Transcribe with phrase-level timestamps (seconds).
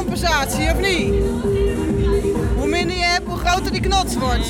[0.00, 1.12] compensatie, of niet?
[2.56, 4.48] Hoe minder je hebt, hoe groter die knots wordt.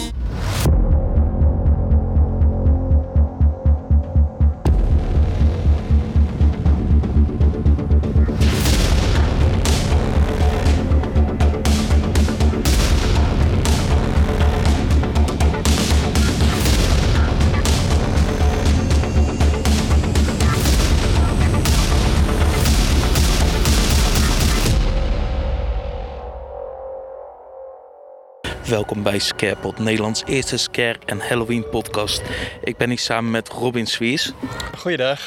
[28.71, 32.23] Welkom bij Scarepot, Nederlands eerste scare- en Halloween podcast.
[32.65, 34.33] Ik ben hier samen met Robin Swiers
[34.79, 35.21] Goeiedag.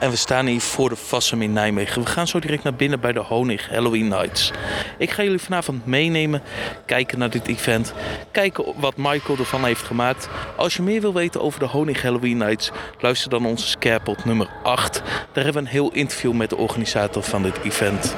[0.00, 2.02] en we staan hier voor de Vassum in Nijmegen.
[2.02, 4.50] We gaan zo direct naar binnen bij de Honig Halloween Nights.
[4.98, 6.42] Ik ga jullie vanavond meenemen,
[6.86, 7.92] kijken naar dit event,
[8.30, 10.28] kijken wat Michael ervan heeft gemaakt.
[10.56, 14.48] Als je meer wil weten over de Honig Halloween Nights, luister dan onze Scarepot nummer
[14.62, 15.02] 8.
[15.32, 18.16] Daar hebben we een heel interview met de organisator van dit event.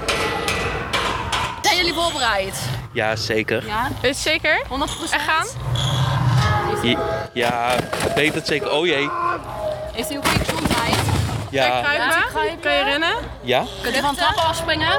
[2.37, 2.69] Voorbereid?
[2.93, 3.67] Ja, zeker.
[3.67, 3.89] Ja.
[4.01, 4.63] Weet je zeker?
[4.65, 5.13] 100%?
[5.13, 5.47] Er gaan?
[7.33, 8.71] Ja, ik weet het zeker.
[8.73, 9.11] Oh jee.
[9.93, 10.97] Heeft u een goede gezondheid?
[11.51, 12.07] Ja, Kruipen?
[12.07, 12.61] Ja, kruipen.
[12.61, 13.15] Kan je rennen?
[13.43, 14.99] ja, Kunt u van trappen afspringen?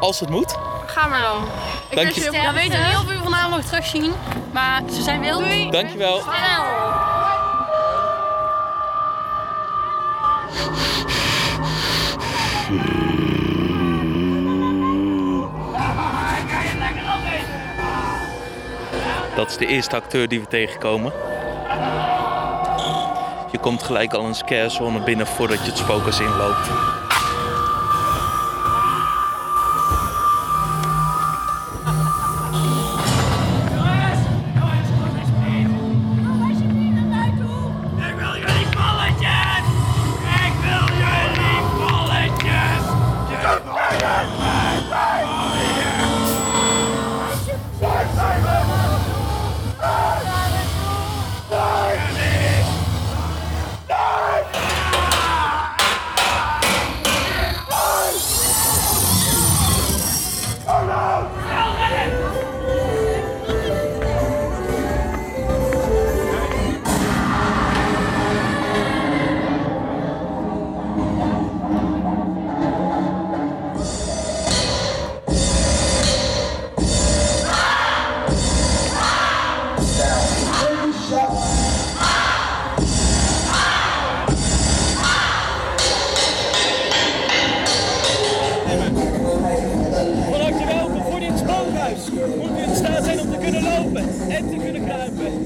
[0.00, 0.56] als het moet.
[0.86, 1.44] Ga maar dan.
[1.90, 2.20] Ik Dank je.
[2.20, 4.12] heel We weten niet of u vanavond nog terugzien,
[4.52, 5.38] maar ze zijn wild.
[5.38, 5.70] Doei.
[5.70, 6.20] Dankjewel.
[6.20, 6.64] Snel!
[19.36, 21.12] Dat is de eerste acteur die we tegenkomen.
[23.52, 26.70] Je komt gelijk al een scarezone binnen voordat je het spookhuis inloopt.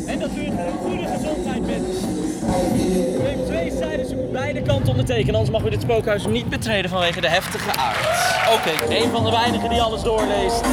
[0.06, 1.86] En dat u in goede gezondheid bent.
[2.74, 6.90] U heeft twee cijfers op beide kanten ondertekenen, anders mag u dit spookhuis niet betreden
[6.90, 7.98] vanwege de heftige aard.
[8.54, 10.64] Oké, een van de weinigen die alles doorleest.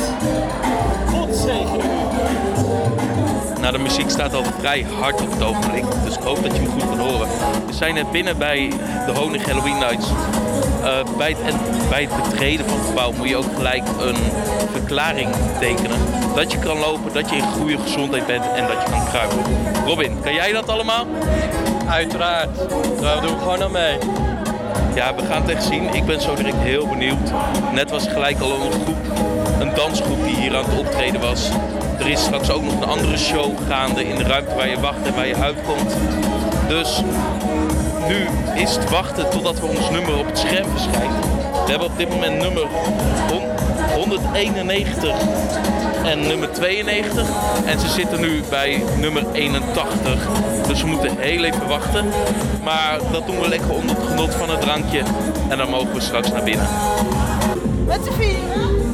[1.12, 1.80] God zegen.
[3.62, 6.62] Nou, de muziek staat al vrij hard op het ogenblik, dus ik hoop dat je
[6.62, 7.28] me goed kan horen.
[7.66, 8.70] We zijn net binnen bij
[9.06, 10.08] de Honig Halloween Nights.
[10.88, 11.56] Eh, bij, het,
[11.90, 14.16] bij het betreden van het gebouw moet je ook gelijk een
[14.72, 16.00] verklaring tekenen.
[16.36, 19.38] Dat je kan lopen, dat je in goede gezondheid bent en dat je kan kruipen.
[19.86, 21.06] Robin, kan jij dat allemaal?
[21.88, 22.50] Uiteraard.
[23.02, 23.97] Daar doen we gewoon aan mee.
[24.96, 25.94] Ja, we gaan het echt zien.
[25.94, 27.31] Ik ben zo direct heel benieuwd.
[27.74, 28.97] Net was gelijk al een groep,
[29.59, 31.50] een dansgroep die hier aan het optreden was.
[32.00, 35.06] Er is straks ook nog een andere show gaande in de ruimte waar je wacht
[35.06, 35.96] en waar je uitkomt.
[36.68, 37.02] Dus
[38.07, 38.28] nu
[38.62, 41.25] is het wachten totdat we ons nummer op het scherm verschijnt.
[41.66, 42.63] We hebben op dit moment nummer
[43.29, 43.50] hon-
[43.95, 45.16] 191
[46.03, 47.28] en nummer 92.
[47.66, 50.28] En ze zitten nu bij nummer 81.
[50.67, 52.06] Dus we moeten heel even wachten.
[52.63, 55.01] Maar dat doen we lekker onder het genot van het drankje.
[55.50, 56.67] En dan mogen we straks naar binnen.
[57.85, 58.87] Met z'n vieren.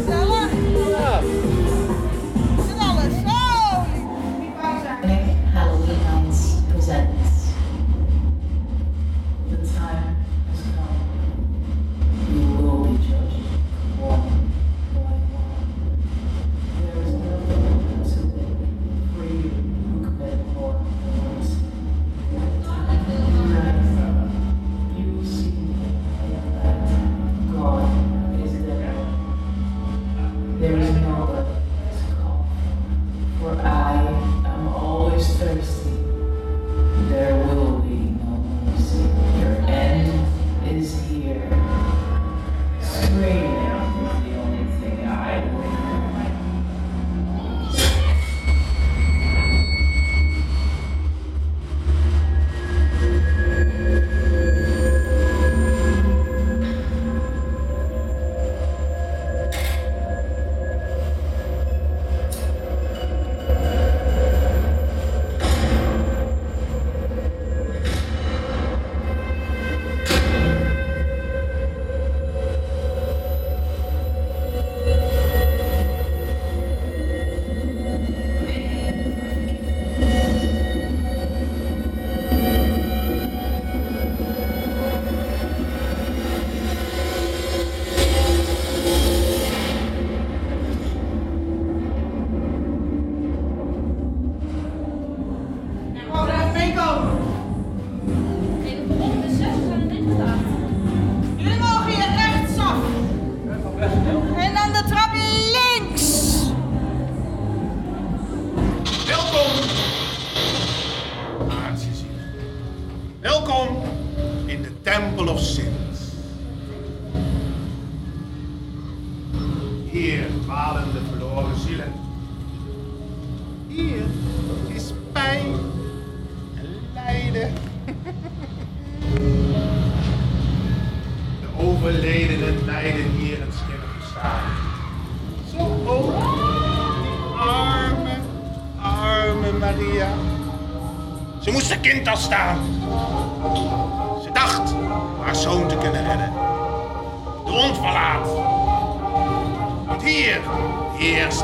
[151.03, 151.40] Heerst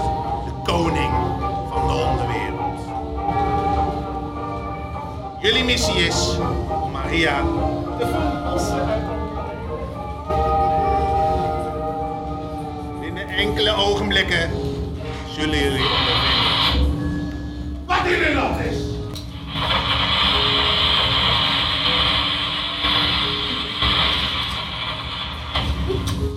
[0.46, 1.12] de koning
[1.70, 2.80] van de onderwereld.
[5.42, 6.38] Jullie missie is
[6.84, 7.44] om Maria
[8.00, 8.88] te verlossen.
[13.02, 14.52] Binnen enkele ogenblikken
[15.38, 15.88] zullen jullie
[17.80, 18.78] ondervinden wat een land is.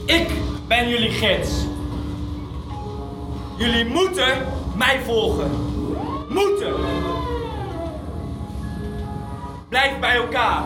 [0.06, 0.28] Ik
[0.66, 1.61] ben jullie gids.
[3.62, 5.50] Jullie moeten mij volgen.
[6.28, 6.74] Moeten.
[9.68, 10.62] Blijf bij elkaar.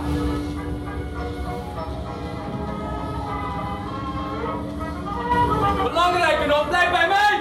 [5.82, 7.40] Belangrijker nog, blijf bij mij.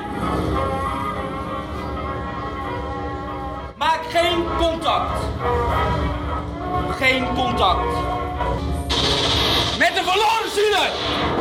[3.78, 5.22] Maak geen contact.
[6.98, 7.86] Geen contact.
[9.78, 11.35] Met de verloren zielen!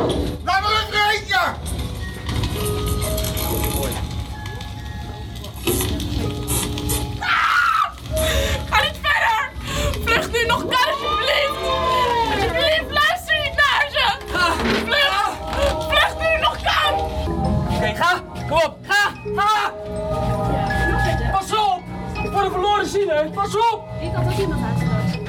[23.05, 23.83] Pas op!
[24.01, 25.27] Ik had ook iemand uitgeloot.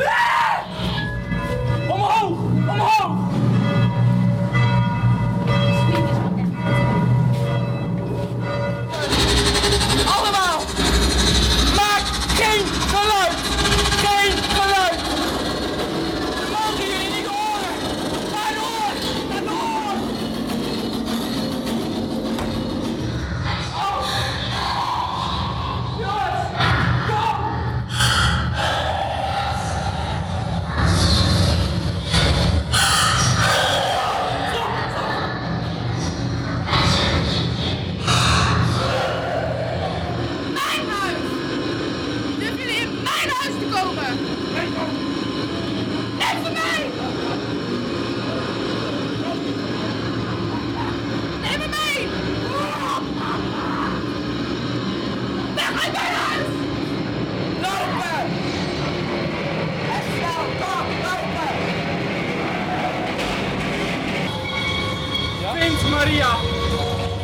[65.67, 66.29] Vind Maria!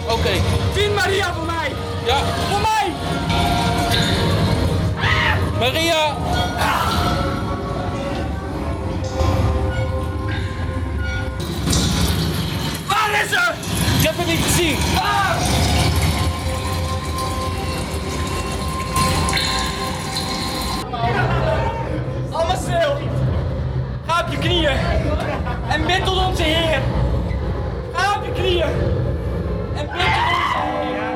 [0.09, 0.31] Oké,
[0.73, 1.73] Vind Maria voor mij!
[2.07, 2.17] ja.
[2.51, 2.93] Voor mij!
[5.59, 6.17] Maria!
[12.89, 13.53] Waar is ze?
[13.99, 14.77] Ik heb hem niet gezien.
[14.95, 15.37] Waar?
[22.31, 22.97] Allemaal stil!
[24.07, 24.77] Ga op je knieën!
[25.69, 27.02] En bid tot onze Heer!
[28.35, 28.75] Knieën!
[29.77, 31.12] En bid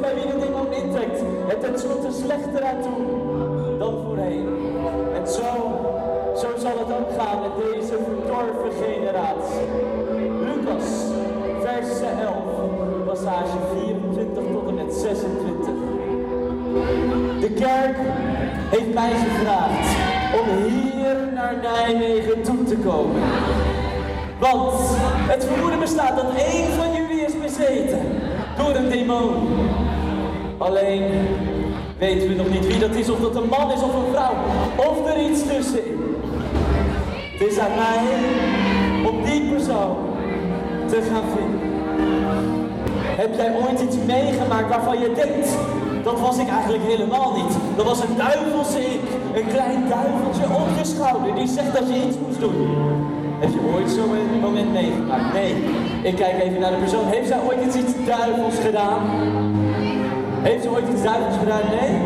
[0.00, 4.48] bij wie de demon intrekt het tenslotte slechter aan toe dan voorheen.
[5.14, 5.50] En zo,
[6.36, 9.66] zo zal het ook gaan met deze verdorven generatie.
[10.46, 10.88] Lucas,
[11.60, 12.34] vers 11,
[13.06, 15.68] passage 24 tot en met 26.
[17.40, 17.96] De kerk
[18.70, 19.88] heeft mij gevraagd
[20.40, 23.22] om hier naar Nijmegen toe te komen.
[24.38, 24.74] Want
[25.32, 28.25] het vermoeden bestaat dat één van jullie is bezeten
[28.66, 29.48] door een demon.
[30.58, 31.02] Alleen
[31.98, 34.34] weten we nog niet wie dat is, of dat een man is of een vrouw,
[34.76, 36.14] of er iets tussenin.
[37.32, 38.04] Het is aan mij
[39.10, 39.54] om die
[40.86, 41.60] te gaan vinden.
[43.16, 45.48] Heb jij ooit iets meegemaakt waarvan je denkt,
[46.02, 47.56] dat was ik eigenlijk helemaal niet.
[47.76, 49.00] Dat was een duivelse ik,
[49.34, 52.68] een klein duiveltje op je schouder die zegt dat je iets moest doen.
[53.38, 55.32] Heb je ooit zo'n moment meegemaakt?
[55.32, 55.54] Nee.
[56.06, 57.06] Ik kijk even naar de persoon.
[57.06, 59.00] Heeft zij ooit iets, duivels gedaan?
[60.42, 61.60] Heeft ze ooit iets duivels gedaan?
[61.80, 62.00] Nee?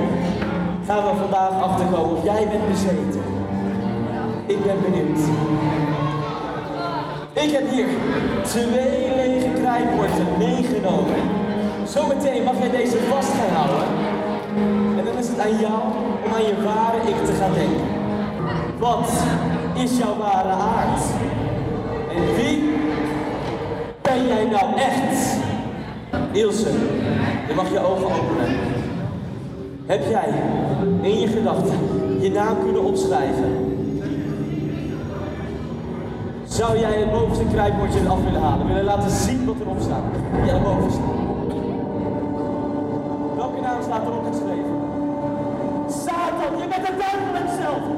[0.86, 3.22] Gaan we vandaag achterkomen of jij bent bezeten.
[4.46, 5.20] Ik ben benieuwd.
[7.32, 7.86] Ik heb hier
[8.42, 11.20] twee lege krijtborden meegenomen.
[11.84, 13.88] Zometeen mag jij deze vast gaan houden.
[14.98, 15.82] En dan is het aan jou
[16.24, 17.86] om aan je ware ik te gaan denken.
[18.78, 19.10] Wat
[19.74, 21.02] is jouw ware aard?
[22.14, 22.78] En wie
[24.14, 25.36] ben jij nou echt?
[26.32, 26.70] Ilse,
[27.48, 28.56] je mag je ogen openen.
[29.86, 30.28] Heb jij
[31.00, 31.78] in je gedachten
[32.20, 33.68] je naam kunnen opschrijven?
[36.44, 38.66] Zou jij het bovenste krijtbordje eraf willen halen?
[38.66, 40.02] Willen laten zien wat erop staat?
[40.46, 41.00] Ja, de bovenste.
[43.36, 44.74] Welke naam staat erop geschreven?
[45.88, 47.89] Satan, je bent een duivel hemzelf.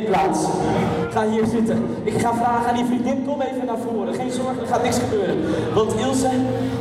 [0.00, 0.46] Neem plaats.
[1.10, 1.84] Ga hier zitten.
[2.02, 4.14] Ik ga vragen aan die vriendin, kom even naar voren.
[4.14, 5.36] Geen zorgen, er gaat niks gebeuren.
[5.74, 6.30] Want Ilse,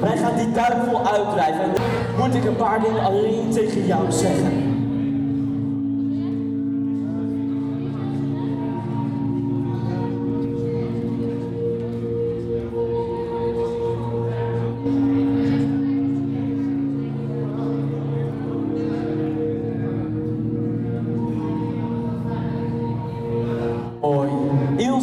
[0.02, 1.62] wij gaan die duivel uitdrijven.
[1.62, 1.72] En
[2.20, 4.59] moet ik een paar dingen alleen tegen jou zeggen.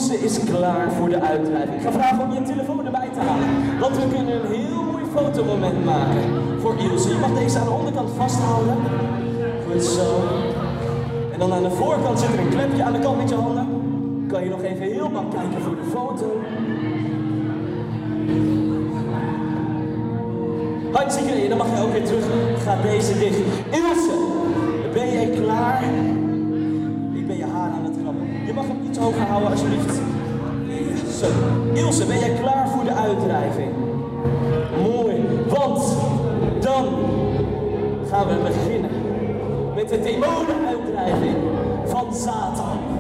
[0.07, 1.77] Ilse is klaar voor de uitdrijving.
[1.77, 3.49] Ik ga vragen om je telefoon erbij te halen.
[3.81, 6.23] Want we kunnen een heel mooi fotomoment maken
[6.61, 7.09] voor Ilse.
[7.09, 8.77] Je mag deze aan de onderkant vasthouden.
[9.71, 10.23] Goed zo.
[11.33, 13.69] En dan aan de voorkant zit er een klepje aan de kant met je handen.
[14.29, 16.41] Kan je nog even heel mak kijken voor de foto.
[20.93, 22.25] Hartstikke dan mag je ook weer terug.
[22.65, 23.39] Ga deze dicht.
[23.71, 24.19] Ilse,
[24.93, 25.85] ben jij klaar?
[29.07, 30.01] Hoger houden, alsjeblieft.
[31.21, 31.27] Zo.
[31.73, 33.73] Ilse, ben jij klaar voor de uitdrijving?
[34.83, 35.97] Mooi, want
[36.61, 36.85] dan
[38.11, 38.91] gaan we beginnen
[39.75, 41.37] met de demonenuitdrijving
[41.85, 42.96] van Satan.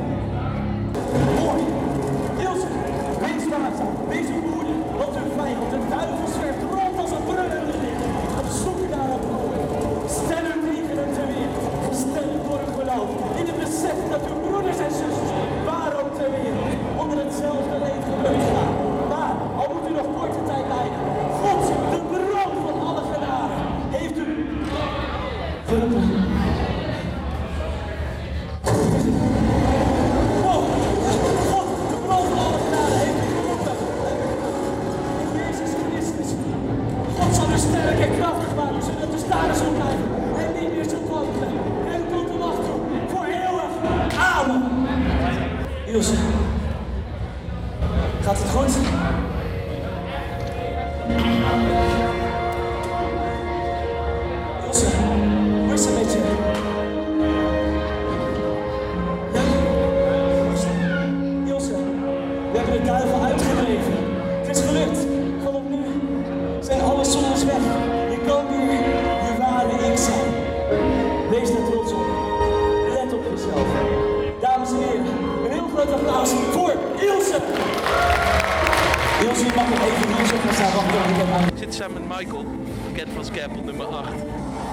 [80.57, 82.45] Ik zit samen met Michael,
[82.93, 84.13] bekend van Scapel nummer 8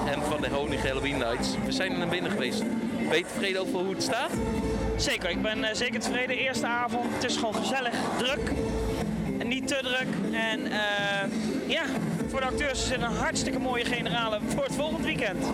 [0.06, 1.48] en van de Honig Halloween Nights.
[1.64, 2.62] We zijn er binnen geweest.
[3.08, 4.30] Ben je tevreden over hoe het staat?
[4.96, 6.36] Zeker, ik ben eh, zeker tevreden.
[6.36, 8.52] Eerste avond, het is gewoon gezellig, druk.
[9.38, 10.32] En niet te druk.
[10.32, 11.30] En eh,
[11.66, 11.82] ja,
[12.28, 15.44] voor de acteurs is het een hartstikke mooie generale voor het volgend weekend.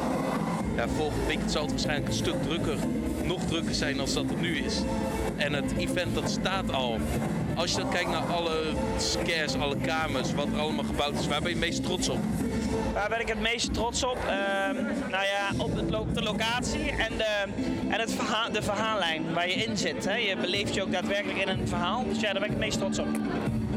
[0.77, 2.79] Ja, volgend weekend zal het waarschijnlijk een stuk drukker,
[3.23, 4.83] nog drukker zijn dan dat het nu is.
[5.41, 6.99] En het event dat staat al.
[7.55, 8.57] Als je dan kijkt naar alle
[8.99, 12.19] scares, alle kamers, wat allemaal gebouwd is, waar ben je het meest trots op?
[12.93, 14.17] Waar ben ik het meest trots op?
[14.27, 14.75] Ehm,
[15.11, 17.45] nou ja, op, het lo- de locatie en, de,
[17.89, 20.05] en het verhaal, de verhaallijn waar je in zit.
[20.05, 20.15] Hè.
[20.15, 22.05] Je beleeft je ook daadwerkelijk in een verhaal.
[22.09, 23.09] Dus ja, daar ben ik het meest trots op.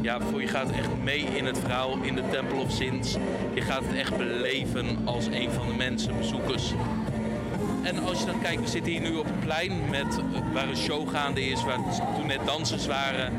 [0.00, 3.16] Ja, voor je gaat echt mee in het verhaal in de Temple of Sins.
[3.54, 6.72] Je gaat het echt beleven als een van de mensen, bezoekers.
[7.84, 10.68] En als je dan kijkt, we zitten hier nu op een plein met, eh, waar
[10.68, 11.78] een show gaande is, waar
[12.16, 13.32] toen net dansers waren.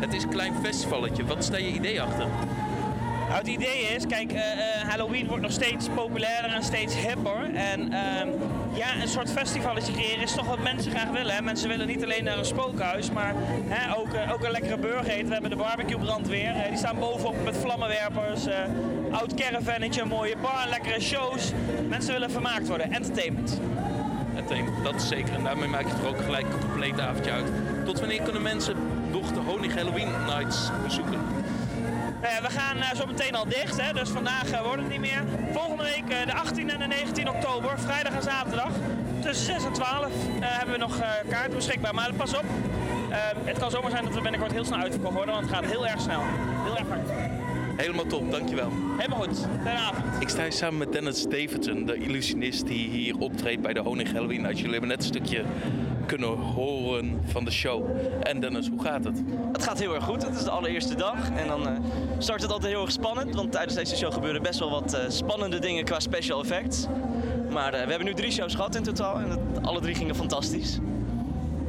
[0.00, 1.24] Het is een klein festivalletje.
[1.24, 2.26] Wat daar je idee achter?
[3.30, 7.54] Nou, het idee is, kijk, eh, eh, Halloween wordt nog steeds populairder en steeds hipper.
[7.54, 8.28] En ehm,
[8.72, 11.34] ja, een soort festivaletje creëren is toch wat mensen graag willen.
[11.34, 11.42] Hè?
[11.42, 13.34] Mensen willen niet alleen naar een spookhuis, maar
[13.68, 15.26] hè, ook, ook een lekkere burger eten.
[15.26, 16.54] We hebben de barbecue brandweer.
[16.54, 18.46] eh, die staan bovenop met vlammenwerpers.
[19.10, 21.52] Oud caravannetje, een mooie bar, lekkere shows.
[21.88, 22.92] Mensen willen vermaakt worden.
[22.92, 23.60] Entertainment.
[24.34, 25.34] Entertainment, dat is zeker.
[25.34, 27.46] En daarmee maak je er ook gelijk een compleet avondje uit.
[27.84, 28.76] Tot wanneer kunnen mensen
[29.10, 31.20] nog de Honig Halloween Nights bezoeken?
[32.20, 35.00] Eh, we gaan eh, zo meteen al dicht, hè, dus vandaag eh, wordt het niet
[35.00, 35.22] meer.
[35.52, 38.70] Volgende week de 18 en de 19 oktober, vrijdag en zaterdag.
[39.20, 40.98] Tussen 6 en 12 eh, hebben we nog
[41.28, 41.94] kaarten beschikbaar.
[41.94, 42.44] Maar pas op,
[43.44, 45.86] het kan zomaar zijn dat we binnenkort heel snel uitverkocht worden, want het gaat heel
[45.86, 46.20] erg snel.
[46.64, 47.08] Heel erg hard.
[47.80, 48.70] Helemaal top, dankjewel.
[48.98, 49.38] Helemaal goed.
[49.62, 50.04] Fijne avond.
[50.22, 54.12] Ik sta hier samen met Dennis Davidson, de illusionist die hier optreedt bij de Honig
[54.12, 54.46] Halloween.
[54.46, 55.44] Als jullie hebben net een stukje
[56.06, 57.84] kunnen horen van de show.
[58.22, 59.22] En Dennis, hoe gaat het?
[59.52, 60.22] Het gaat heel erg goed.
[60.26, 61.30] Het is de allereerste dag.
[61.30, 61.78] En dan eh,
[62.18, 63.34] start het altijd heel erg spannend.
[63.34, 66.86] Want tijdens deze show gebeuren best wel wat eh, spannende dingen qua special effects.
[67.50, 69.18] Maar eh, we hebben nu drie shows gehad in totaal.
[69.20, 70.78] En het- alle drie gingen fantastisch.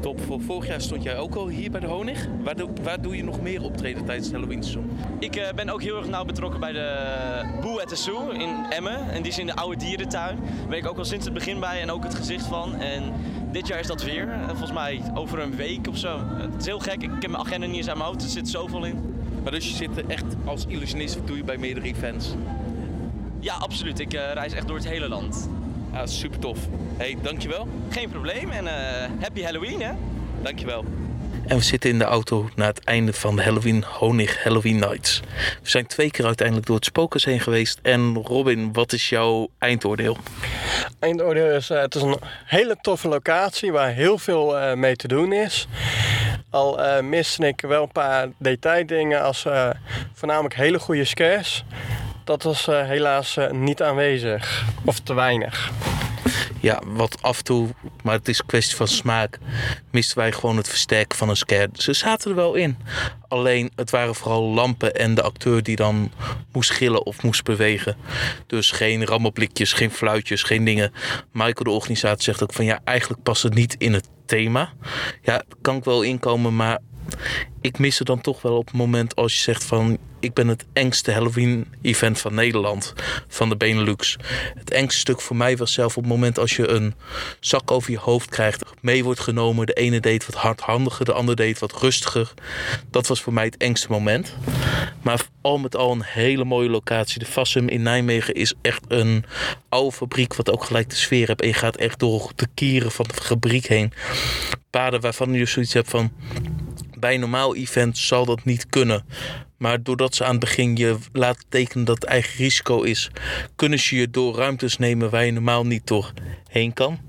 [0.02, 2.28] Top, vorig jaar stond jij ook al hier bij de Honig.
[2.44, 4.90] Waar doe, waar doe je nog meer optreden tijdens het Halloween seizoen?
[5.20, 8.56] Ik eh, ben ook heel erg nauw betrokken bij de Boe at the Zoo in
[8.70, 9.12] Emmen.
[9.12, 10.36] En die is in de oude dierentuin.
[10.36, 12.76] Daar ben ik ook al sinds het begin bij en ook het gezicht van.
[12.76, 13.14] En
[13.52, 14.30] dit jaar is dat weer.
[14.30, 16.20] En volgens mij over een week of zo.
[16.28, 17.04] Het is heel gek.
[17.04, 18.24] Ik heb mijn agenda niet eens aan mijn hoofd.
[18.24, 19.16] Er zit zoveel in.
[19.44, 22.34] Maar dus je zit er echt als illusionist, doe je bij meerdere events?
[23.40, 24.00] Ja, absoluut.
[24.00, 25.50] Ik eh, reis echt door het hele land.
[25.94, 26.60] Ja, super tof.
[26.98, 27.68] hey, dankjewel.
[27.90, 29.92] Geen probleem en eh, happy Halloween hè.
[30.42, 30.86] Dankjewel.
[31.48, 35.20] En we zitten in de auto naar het einde van de Halloween Honig Halloween Nights.
[35.62, 37.80] We zijn twee keer uiteindelijk door het spookhuis heen geweest.
[37.82, 40.18] En Robin, wat is jouw eindoordeel?
[41.00, 45.08] Eindoordeel is, eh, het is een hele toffe locatie waar heel veel eh, mee te
[45.08, 45.68] doen is.
[46.50, 49.70] Al eh miste ik wel een paar detaildingen als eh,
[50.14, 51.64] voornamelijk hele goede scares.
[52.24, 54.66] Dat was eh, helaas eh, niet aanwezig.
[54.86, 55.72] Of te weinig.
[56.60, 57.70] Ja, wat af en toe,
[58.04, 59.40] maar het is een kwestie van smaak,
[59.92, 61.70] misten wij gewoon het versterken van een scare.
[61.74, 62.78] Ze zaten er wel in.
[63.28, 66.12] Alleen het waren vooral lampen en de acteur die dan
[66.52, 67.98] moest gillen of moest bewegen.
[68.48, 70.94] Dus geen rammelblikjes, geen fluitjes, geen dingen.
[71.32, 74.74] Michael, de organisator, zegt ook van ja, eigenlijk past het niet in het thema.
[75.22, 76.80] Ja, kan ik wel inkomen, maar
[77.62, 80.48] ik mis er dan toch wel op het moment als je zegt van ik ben
[80.48, 82.94] het engste Halloween event van Nederland,
[83.28, 84.18] van de Benelux.
[84.56, 86.94] Het engste stuk voor mij was zelf op het moment als je een
[87.40, 89.66] zak over je hoofd krijgt, mee wordt genomen.
[89.66, 92.34] De ene deed wat hardhandiger, de ander deed wat rustiger.
[92.90, 94.36] Dat was voor mij het engste moment.
[95.02, 97.20] Maar al met al een hele mooie locatie.
[97.20, 99.26] De Fassum in Nijmegen is echt een
[99.70, 101.42] oude fabriek wat ook gelijk de sfeer hebt.
[101.42, 103.94] En je gaat echt door de kieren van de fabriek heen.
[104.70, 106.12] Paden waarvan je zoiets hebt van
[107.02, 109.06] bij een normaal event zal dat niet kunnen.
[109.58, 113.10] Maar doordat ze aan het begin je laten tekenen dat het eigen risico is,
[113.56, 117.00] kunnen ze je door ruimtes nemen waar je normaal niet doorheen kan.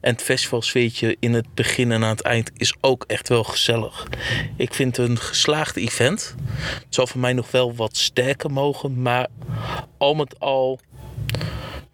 [0.00, 4.06] En het festivalsfeertje in het begin en aan het eind is ook echt wel gezellig.
[4.56, 6.34] Ik vind het een geslaagd event.
[6.56, 9.28] Het zal voor mij nog wel wat sterker mogen, maar
[9.98, 10.80] al met al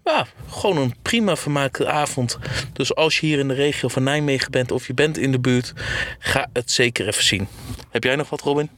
[0.04, 2.38] ja, gewoon een prima vermaakte avond.
[2.72, 5.40] Dus als je hier in de regio van Nijmegen bent of je bent in de
[5.40, 5.72] buurt,
[6.18, 7.48] ga het zeker even zien.
[7.90, 8.70] Heb jij nog wat, Robin?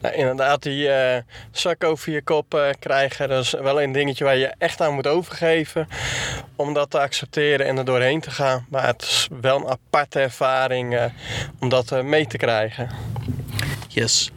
[0.00, 4.24] Nou, inderdaad, die eh, zak over je kop eh, krijgen, dat is wel een dingetje
[4.24, 5.88] waar je echt aan moet overgeven.
[6.56, 8.66] Om dat te accepteren en er doorheen te gaan.
[8.68, 11.04] Maar het is wel een aparte ervaring eh,
[11.60, 12.90] om dat mee te krijgen.
[13.88, 14.30] Yes.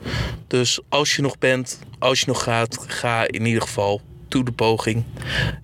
[0.48, 4.02] Dus als je nog bent, als je nog gaat, ga in ieder geval
[4.32, 5.04] toe de poging.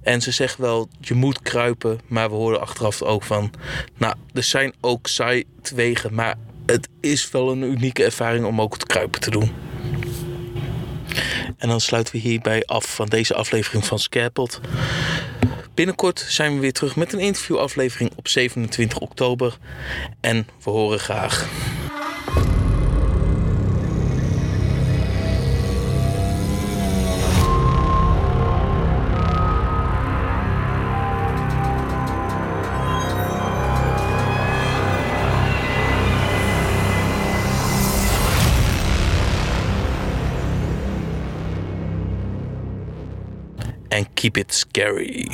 [0.02, 3.52] En ze zeggen wel, je moet kruipen, maar we horen achteraf ook van,
[3.98, 8.86] nou, er zijn ook zijwegen, maar het is wel een unieke ervaring om ook het
[8.86, 9.52] kruipen te doen.
[11.58, 14.62] En dan sluiten we hierbij af van deze aflevering van Scarepot.
[15.74, 19.58] Binnenkort zijn we weer terug met een interviewaflevering op 27 oktober.
[20.20, 21.48] En we horen graag.
[44.18, 45.30] Keep it scary.